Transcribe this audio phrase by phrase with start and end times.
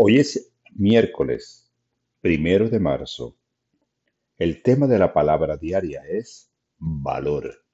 [0.00, 1.68] Hoy es miércoles,
[2.20, 3.36] primero de marzo.
[4.36, 7.64] El tema de la palabra diaria es valor.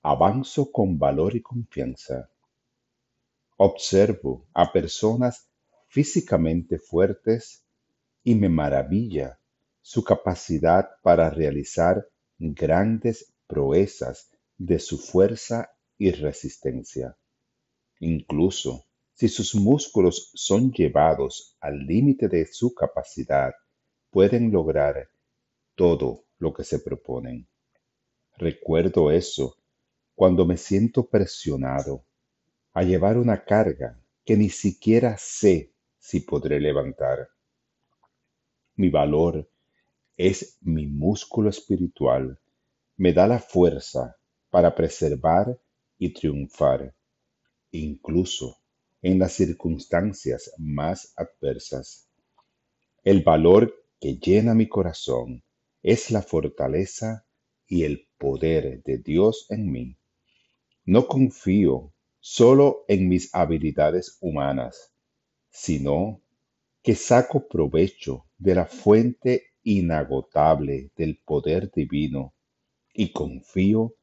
[0.00, 2.30] Avanzo con valor y confianza.
[3.58, 5.46] Observo a personas
[5.88, 7.66] físicamente fuertes
[8.24, 9.38] y me maravilla
[9.82, 12.08] su capacidad para realizar
[12.38, 17.14] grandes proezas de su fuerza y resistencia.
[17.98, 18.86] Incluso
[19.20, 23.52] si sus músculos son llevados al límite de su capacidad,
[24.08, 25.10] pueden lograr
[25.74, 27.46] todo lo que se proponen.
[28.38, 29.58] Recuerdo eso
[30.14, 32.06] cuando me siento presionado
[32.72, 37.28] a llevar una carga que ni siquiera sé si podré levantar.
[38.76, 39.50] Mi valor
[40.16, 42.40] es mi músculo espiritual,
[42.96, 44.16] me da la fuerza
[44.48, 45.60] para preservar
[45.98, 46.94] y triunfar,
[47.70, 48.59] incluso
[49.02, 52.08] en las circunstancias más adversas.
[53.02, 55.42] El valor que llena mi corazón
[55.82, 57.26] es la fortaleza
[57.66, 59.96] y el poder de Dios en mí.
[60.84, 64.92] No confío solo en mis habilidades humanas,
[65.48, 66.22] sino
[66.82, 72.34] que saco provecho de la fuente inagotable del poder divino
[72.92, 73.94] y confío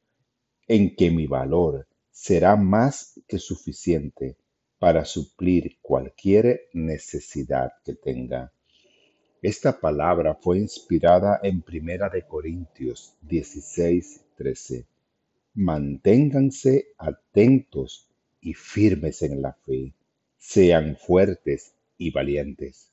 [0.68, 4.38] en que mi valor será más que suficiente
[4.80, 8.52] para suplir cualquier necesidad que tenga.
[9.42, 14.86] Esta palabra fue inspirada en Primera de Corintios 16, 13.
[15.54, 18.08] Manténganse atentos
[18.42, 19.94] y firmes en la fe.
[20.38, 22.92] Sean fuertes y valientes.